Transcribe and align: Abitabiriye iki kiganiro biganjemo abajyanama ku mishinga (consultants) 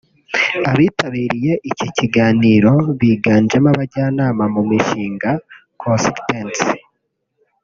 Abitabiriye 0.71 1.53
iki 1.71 1.87
kiganiro 1.97 2.73
biganjemo 2.99 3.67
abajyanama 3.73 4.43
ku 4.53 4.61
mishinga 4.69 5.29
(consultants) 5.81 6.61